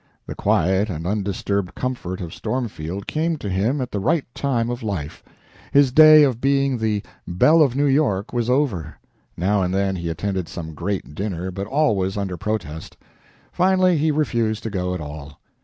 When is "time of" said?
4.33-4.81